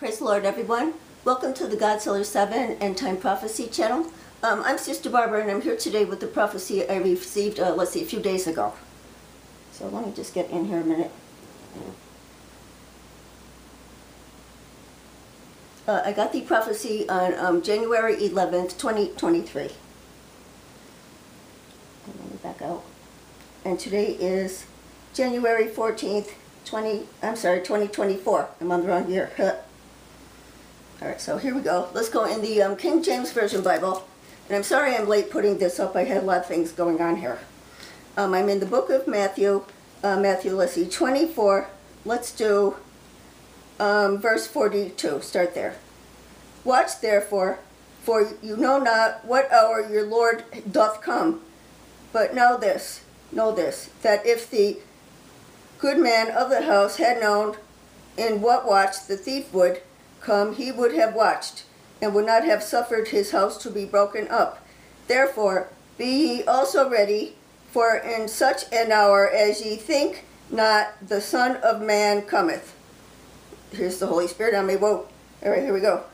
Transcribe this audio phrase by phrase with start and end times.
[0.00, 0.94] Praise the Lord, everyone.
[1.26, 4.06] Welcome to the God's Healer 7 End Time Prophecy channel.
[4.42, 7.90] Um, I'm Sister Barbara, and I'm here today with the prophecy I received, uh, let's
[7.90, 8.72] see, a few days ago.
[9.72, 11.10] So let me just get in here a minute.
[15.86, 19.60] Uh, I got the prophecy on um, January 11th, 2023.
[19.64, 19.70] And
[22.06, 22.84] let me back out.
[23.66, 24.64] And today is
[25.12, 26.30] January 14th,
[26.64, 28.48] 20, I'm sorry, 2024.
[28.62, 29.30] I'm on the wrong year.
[31.02, 31.88] All right, so here we go.
[31.94, 34.06] Let's go in the um, King James Version Bible.
[34.46, 35.96] And I'm sorry I'm late putting this up.
[35.96, 37.38] I had a lot of things going on here.
[38.18, 39.64] Um, I'm in the book of Matthew.
[40.04, 41.68] Uh, Matthew, let's see, 24.
[42.04, 42.76] Let's do
[43.78, 45.22] um, verse 42.
[45.22, 45.76] Start there.
[46.64, 47.60] Watch therefore,
[48.02, 51.40] for you know not what hour your Lord doth come.
[52.12, 54.80] But know this, know this, that if the
[55.78, 57.56] good man of the house had known
[58.18, 59.80] in what watch the thief would,
[60.20, 61.64] come, he would have watched,
[62.00, 64.66] and would not have suffered his house to be broken up.
[65.08, 65.68] Therefore,
[65.98, 67.36] be ye also ready,
[67.70, 72.74] for in such an hour as ye think not, the Son of Man cometh.
[73.70, 74.76] Here's the Holy Spirit on me.
[74.76, 75.06] Whoa.
[75.42, 76.04] All right, here we go.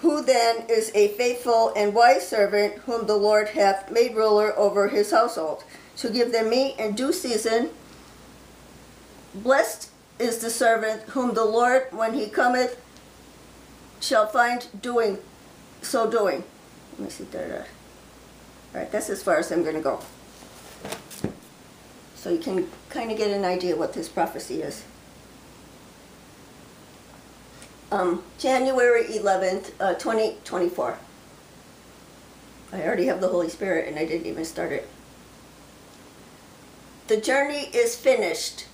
[0.00, 4.88] Who then is a faithful and wise servant whom the Lord hath made ruler over
[4.88, 5.64] his household,
[5.96, 7.70] to give them meat in due season?
[9.34, 12.80] Blessed is the servant whom the Lord, when he cometh,
[14.02, 15.18] shall find doing
[15.80, 16.44] so doing.
[16.92, 17.24] Let me see.
[17.24, 17.54] Da, da.
[17.54, 20.00] All right, that's as far as I'm going to go.
[22.16, 24.84] So you can kind of get an idea what this prophecy is.
[27.90, 30.98] Um, January 11th, uh, 2024.
[32.72, 34.88] I already have the Holy Spirit and I didn't even start it.
[37.08, 38.66] The journey is finished.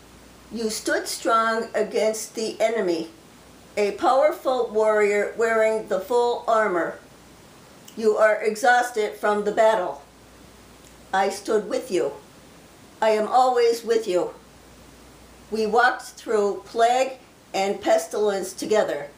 [0.52, 3.08] You stood strong against the enemy
[3.78, 6.98] a powerful warrior wearing the full armor.
[7.96, 10.02] You are exhausted from the battle.
[11.14, 12.10] I stood with you.
[13.00, 14.34] I am always with you.
[15.52, 17.18] We walked through plague
[17.54, 19.10] and pestilence together.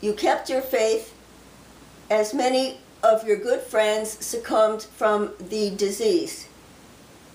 [0.00, 1.12] You kept your faith
[2.08, 6.46] as many of your good friends succumbed from the disease.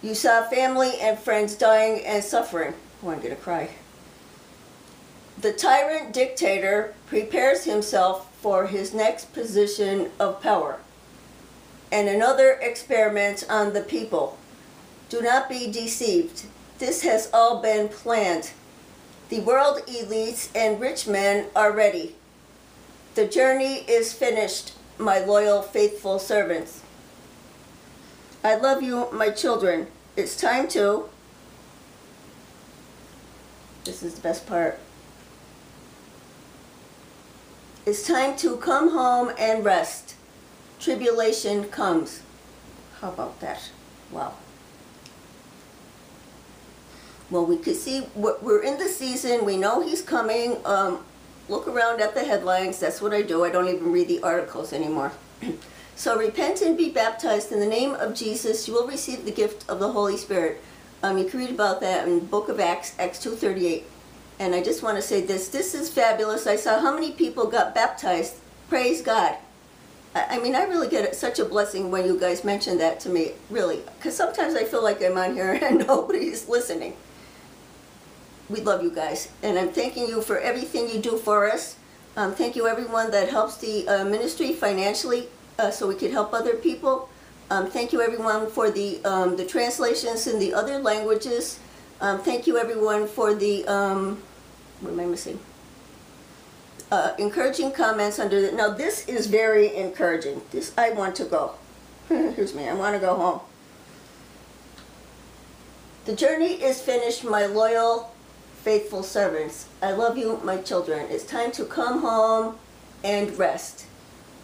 [0.02, 2.76] You saw family and friends dying and suffering.
[3.04, 3.72] Oh, I'm going to cry.
[5.40, 10.80] The tyrant dictator prepares himself for his next position of power.
[11.92, 14.38] And another experiment on the people.
[15.10, 16.44] Do not be deceived.
[16.80, 18.52] This has all been planned.
[19.30, 22.16] The world elites and rich men are ready.
[23.16, 26.82] The journey is finished, my loyal, faithful servants.
[28.44, 29.88] I love you, my children.
[30.16, 31.10] It's time to.
[33.86, 34.80] This is the best part.
[37.86, 40.16] It's time to come home and rest.
[40.80, 42.22] Tribulation comes.
[43.02, 43.72] How about that?
[44.10, 44.36] Wow.
[47.30, 49.44] Well, we could see we're in the season.
[49.44, 50.66] We know he's coming.
[50.66, 51.04] Um,
[51.50, 52.80] look around at the headlines.
[52.80, 53.44] That's what I do.
[53.44, 55.12] I don't even read the articles anymore.
[55.98, 58.66] so repent and be baptized in the name of Jesus.
[58.66, 60.64] You will receive the gift of the Holy Spirit.
[61.02, 63.84] Um, you can read about that in the book of Acts, Acts 2.38.
[64.40, 65.50] And I just want to say this.
[65.50, 66.48] This is fabulous.
[66.48, 68.36] I saw how many people got baptized.
[68.70, 69.38] Praise God.
[70.16, 73.32] I, mean, I really get such a blessing when you guys mention that to me,
[73.50, 73.82] really.
[73.98, 76.96] Because sometimes I feel like I'm on here and nobody's listening.
[78.50, 79.30] We love you guys.
[79.42, 81.78] And I'm thanking you for everything you do for us.
[82.16, 86.34] Um, thank you everyone that helps the uh, ministry financially uh, so we could help
[86.34, 87.10] other people.
[87.50, 91.60] Um, thank you everyone for the, um, the translations in the other languages.
[92.04, 94.22] Um, thank you everyone for the, um,
[94.82, 95.40] what am I missing?
[96.92, 100.42] Uh, encouraging comments under the, now this is very encouraging.
[100.52, 101.54] This, I want to go.
[102.10, 103.40] Here's me, I want to go home.
[106.04, 108.12] The journey is finished, my loyal,
[108.64, 109.70] faithful servants.
[109.82, 111.08] I love you, my children.
[111.10, 112.58] It's time to come home
[113.02, 113.86] and rest.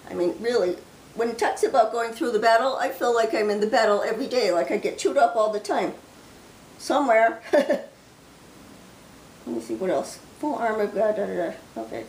[0.10, 0.78] I mean, really,
[1.14, 4.02] when it talks about going through the battle, I feel like I'm in the battle
[4.02, 5.92] every day, like I get chewed up all the time
[6.80, 7.42] somewhere.
[7.54, 7.88] Let
[9.46, 10.18] me see what else.
[10.40, 11.16] Full armor of God.
[11.16, 11.54] Da, da, da.
[11.82, 12.06] Okay.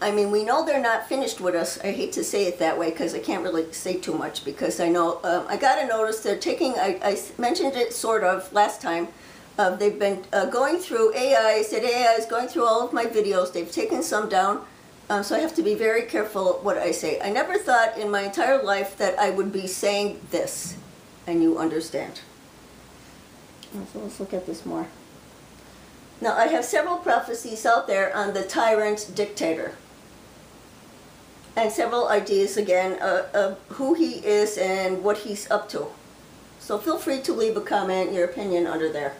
[0.00, 1.80] I mean, we know they're not finished with us.
[1.80, 4.78] I hate to say it that way because I can't really say too much because
[4.78, 6.74] I know um, I got to notice they're taking.
[6.74, 9.08] I, I mentioned it sort of last time.
[9.58, 11.54] Uh, they've been uh, going through AI.
[11.58, 13.54] I said AI is going through all of my videos.
[13.54, 14.66] They've taken some down.
[15.08, 17.20] Um, so I have to be very careful what I say.
[17.20, 20.76] I never thought in my entire life that I would be saying this,
[21.26, 22.20] and you understand.
[23.92, 24.88] So let's look at this more.
[26.20, 29.72] Now, I have several prophecies out there on the tyrant dictator.
[31.54, 35.86] And several ideas again uh, of who he is and what he's up to.
[36.58, 39.14] So feel free to leave a comment, your opinion under there.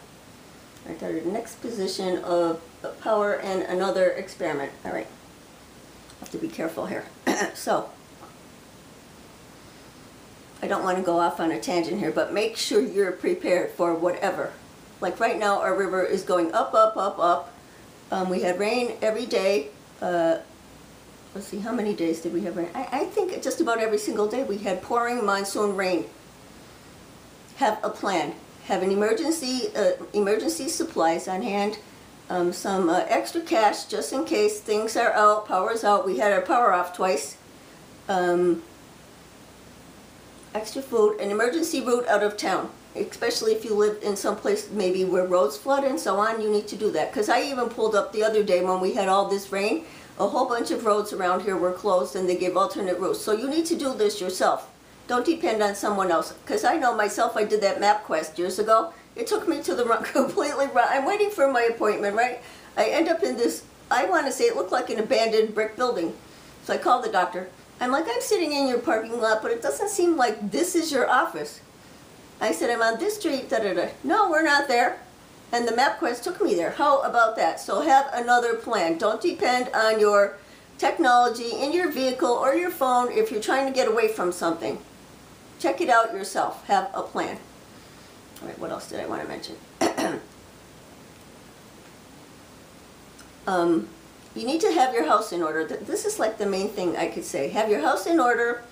[0.87, 2.61] All right, the next position of
[3.01, 4.73] power and another experiment.
[4.85, 5.07] All right,
[6.27, 7.05] have to be careful here.
[7.55, 7.89] so,
[10.61, 13.71] I don't want to go off on a tangent here, but make sure you're prepared
[13.71, 14.53] for whatever.
[15.01, 17.53] Like right now, our river is going up, up, up, up.
[18.11, 19.69] Um, we had rain every day.
[20.01, 20.39] Uh,
[21.35, 22.71] let's see, how many days did we have rain?
[22.75, 26.07] I, I think just about every single day we had pouring monsoon rain.
[27.57, 28.35] Have a plan.
[28.65, 31.79] Have an emergency uh, emergency supplies on hand.
[32.29, 36.05] Um, some uh, extra cash just in case things are out, power's out.
[36.05, 37.37] We had our power off twice.
[38.09, 38.63] Um,
[40.55, 44.71] extra food, an emergency route out of town, especially if you live in some place
[44.71, 47.13] maybe where roads flood and so on, you need to do that.
[47.13, 49.85] Because I even pulled up the other day when we had all this rain,
[50.19, 53.21] a whole bunch of roads around here were closed and they gave alternate routes.
[53.21, 54.71] So you need to do this yourself.
[55.09, 56.33] Don't depend on someone else.
[56.33, 58.93] Because I know myself, I did that MapQuest years ago.
[59.17, 60.87] It took me to the wrong, completely wrong.
[60.89, 62.41] I'm waiting for my appointment, right?
[62.77, 65.75] I end up in this, I want to say it looked like an abandoned brick
[65.77, 66.15] building.
[66.65, 67.49] So I called the doctor.
[67.81, 70.93] I'm like, I'm sitting in your parking lot, but it doesn't seem like this is
[70.93, 71.61] your office.
[72.41, 73.89] I said, I'm on this street, da da da.
[74.05, 75.01] No, we're not there.
[75.53, 76.73] And the MapQuest took me there.
[76.73, 77.61] How about that?
[77.61, 78.99] So have another plan.
[78.99, 80.37] Don't depend on your
[80.77, 84.79] technology in your vehicle or your phone if you're trying to get away from something.
[85.59, 86.67] Check it out yourself.
[86.67, 87.39] Have a plan.
[88.41, 89.57] All right, what else did I want to mention?
[93.47, 93.89] um,
[94.35, 95.65] you need to have your house in order.
[95.65, 97.49] This is like the main thing I could say.
[97.49, 98.63] Have your house in order.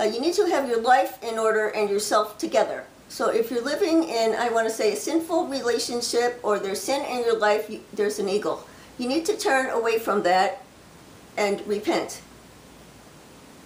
[0.00, 2.84] Uh, you need to have your life in order and yourself together.
[3.08, 7.04] So if you're living in, I want to say, a sinful relationship or there's sin
[7.04, 8.66] in your life, you, there's an eagle.
[8.98, 10.62] You need to turn away from that
[11.36, 12.22] and repent.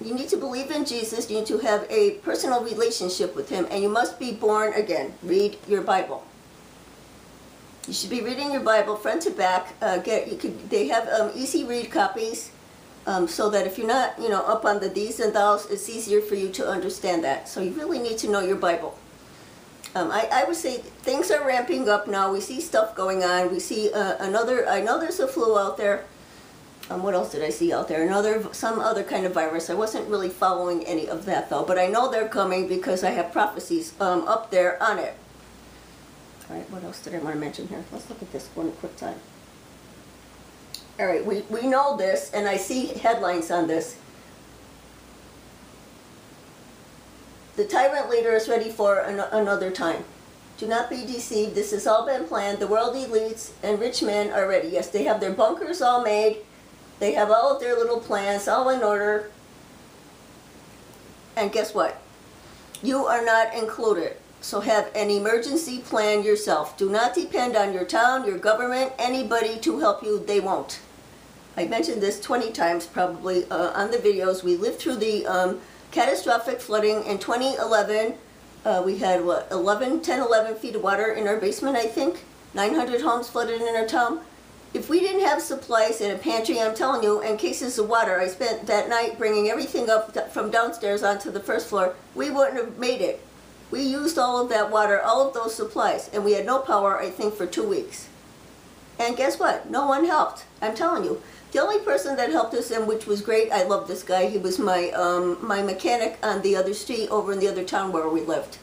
[0.00, 1.30] You need to believe in Jesus.
[1.30, 5.14] You need to have a personal relationship with Him, and you must be born again.
[5.22, 6.24] Read your Bible.
[7.86, 9.74] You should be reading your Bible front to back.
[9.80, 12.50] Uh, get you could they have um, easy read copies,
[13.06, 15.88] um, so that if you're not you know up on the these and thous, it's
[15.88, 17.48] easier for you to understand that.
[17.48, 18.98] So you really need to know your Bible.
[19.94, 22.32] Um, I, I would say things are ramping up now.
[22.32, 23.52] We see stuff going on.
[23.52, 24.68] We see uh, another.
[24.68, 26.04] I know there's a flu out there.
[26.90, 28.06] Um, what else did I see out there?
[28.06, 29.70] Another, some other kind of virus.
[29.70, 33.10] I wasn't really following any of that though, but I know they're coming because I
[33.10, 35.14] have prophecies um, up there on it.
[36.50, 37.82] All right, what else did I want to mention here?
[37.90, 39.18] Let's look at this one quick time.
[41.00, 43.96] All right, we, we know this, and I see headlines on this.
[47.56, 50.04] The tyrant leader is ready for an, another time.
[50.58, 51.54] Do not be deceived.
[51.54, 52.58] This has all been planned.
[52.58, 54.68] The world elites and rich men are ready.
[54.68, 56.38] Yes, they have their bunkers all made.
[57.04, 59.30] They have all of their little plans all in order.
[61.36, 62.00] And guess what?
[62.82, 64.16] You are not included.
[64.40, 66.78] So have an emergency plan yourself.
[66.78, 70.18] Do not depend on your town, your government, anybody to help you.
[70.18, 70.80] They won't.
[71.58, 74.42] I mentioned this 20 times probably uh, on the videos.
[74.42, 75.60] We lived through the um,
[75.90, 78.14] catastrophic flooding in 2011.
[78.64, 82.24] Uh, we had, what, 11, 10, 11 feet of water in our basement, I think.
[82.54, 84.22] 900 homes flooded in our town.
[84.74, 88.18] If we didn't have supplies in a pantry, I'm telling you, and cases of water,
[88.18, 92.56] I spent that night bringing everything up from downstairs onto the first floor, we wouldn't
[92.56, 93.24] have made it.
[93.70, 96.98] We used all of that water, all of those supplies, and we had no power,
[96.98, 98.08] I think, for two weeks.
[98.98, 99.70] And guess what?
[99.70, 100.44] No one helped.
[100.60, 101.22] I'm telling you.
[101.52, 104.26] The only person that helped us, and which was great, I love this guy.
[104.26, 107.92] He was my um, my mechanic on the other street over in the other town
[107.92, 108.58] where we lived.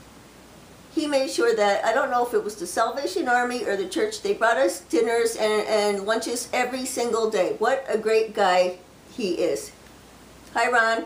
[0.94, 3.88] He made sure that, I don't know if it was the Salvation Army or the
[3.88, 7.56] church, they brought us dinners and, and lunches every single day.
[7.60, 8.78] What a great guy
[9.12, 9.72] he is.
[10.54, 11.06] Hi, Ron.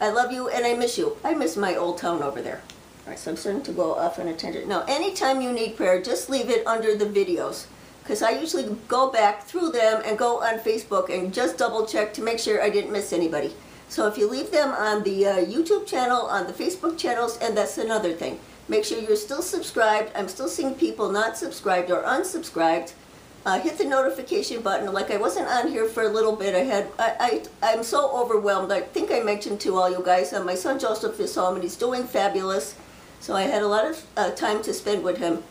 [0.00, 1.16] I love you and I miss you.
[1.24, 2.62] I miss my old town over there.
[3.04, 4.68] All right, so I'm starting to go off on a tangent.
[4.68, 7.66] Now, anytime you need prayer, just leave it under the videos
[8.02, 12.14] because I usually go back through them and go on Facebook and just double check
[12.14, 13.54] to make sure I didn't miss anybody.
[13.88, 17.56] So if you leave them on the uh, YouTube channel, on the Facebook channels, and
[17.56, 18.38] that's another thing.
[18.68, 20.10] Make sure you're still subscribed.
[20.16, 22.92] I'm still seeing people not subscribed or unsubscribed.
[23.44, 24.92] Uh, hit the notification button.
[24.92, 26.54] Like I wasn't on here for a little bit.
[26.54, 28.72] I had I, I I'm so overwhelmed.
[28.72, 30.32] I think I mentioned to all you guys.
[30.32, 32.74] Uh, my son Joseph is home and he's doing fabulous.
[33.20, 35.44] So I had a lot of uh, time to spend with him.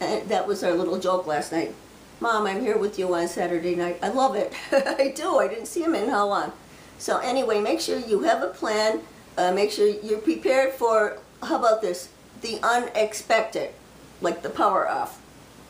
[0.00, 1.74] And that was our little joke last night.
[2.18, 3.98] Mom, I'm here with you on Saturday night.
[4.02, 4.52] I love it.
[4.72, 5.38] I do.
[5.38, 6.52] I didn't see him in how long.
[6.98, 9.00] So anyway, make sure you have a plan.
[9.36, 12.08] Uh, make sure you're prepared for, how about this,
[12.40, 13.70] the unexpected,
[14.20, 15.20] like the power off.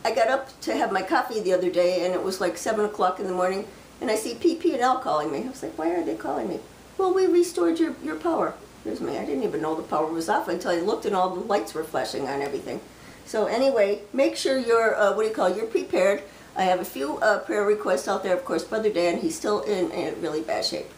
[0.04, 2.84] I got up to have my coffee the other day, and it was like seven
[2.84, 3.66] o'clock in the morning,
[4.00, 5.44] and I see PP and L calling me.
[5.44, 6.60] I was like, why are they calling me?
[6.98, 8.54] Well, we restored your your power.
[8.84, 9.16] Here's me.
[9.16, 11.72] I didn't even know the power was off until I looked, and all the lights
[11.72, 12.80] were flashing on everything.
[13.24, 15.54] So anyway, make sure you're uh, what do you call?
[15.54, 16.22] You're prepared.
[16.56, 18.36] I have a few uh, prayer requests out there.
[18.36, 20.90] Of course, Brother Dan, he's still in, in really bad shape.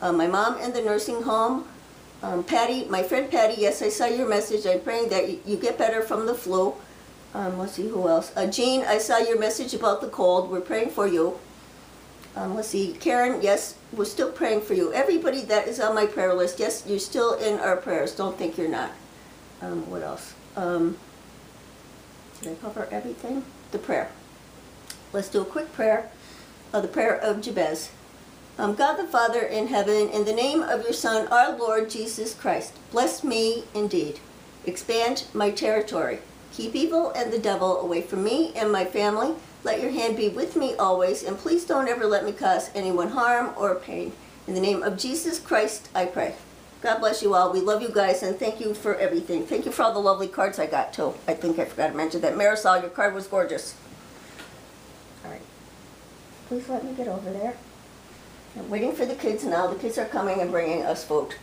[0.00, 1.66] Uh, my mom in the nursing home.
[2.22, 4.66] Um, Patty, my friend Patty, yes, I saw your message.
[4.66, 6.74] I'm praying that you, get better from the flu.
[7.32, 8.32] Um, let's see who else.
[8.36, 10.50] Uh, Jean, I saw your message about the cold.
[10.50, 11.38] We're praying for you.
[12.36, 12.92] Um, let's see.
[12.92, 14.92] Karen, yes, we're still praying for you.
[14.92, 18.14] Everybody that is on my prayer list, yes, you're still in our prayers.
[18.14, 18.92] Don't think you're not.
[19.62, 20.34] Um, what else?
[20.56, 20.98] Um,
[22.40, 23.44] did I cover everything?
[23.72, 24.10] The prayer.
[25.12, 26.10] Let's do a quick prayer.
[26.72, 27.90] Uh, the prayer of Jabez.
[28.60, 32.34] Um, God the Father in heaven, in the name of your Son, our Lord Jesus
[32.34, 34.20] Christ, bless me indeed.
[34.66, 36.18] Expand my territory.
[36.52, 39.34] Keep evil and the devil away from me and my family.
[39.64, 43.08] Let your hand be with me always, and please don't ever let me cause anyone
[43.08, 44.12] harm or pain.
[44.46, 46.34] In the name of Jesus Christ, I pray.
[46.82, 47.54] God bless you all.
[47.54, 49.46] We love you guys, and thank you for everything.
[49.46, 51.14] Thank you for all the lovely cards I got, too.
[51.26, 52.34] I think I forgot to mention that.
[52.34, 53.74] Marisol, your card was gorgeous.
[55.24, 55.40] All right.
[56.48, 57.56] Please let me get over there.
[58.56, 59.66] I'm waiting for the kids now.
[59.66, 61.34] The kids are coming and bringing us food.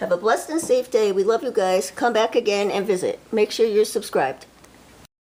[0.00, 1.12] Have a blessed and safe day.
[1.12, 1.92] We love you guys.
[1.92, 3.20] Come back again and visit.
[3.30, 4.46] Make sure you're subscribed.